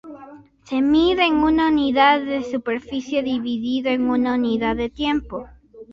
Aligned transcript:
Se 0.63 0.81
mide 0.81 1.27
en 1.27 1.35
una 1.35 1.67
unidad 1.67 2.21
de 2.21 2.43
superficie 2.43 3.21
dividido 3.21 3.91
en 3.91 4.09
una 4.09 4.33
unidad 4.33 4.75
de 4.75 4.89
tiempo. 4.89 5.47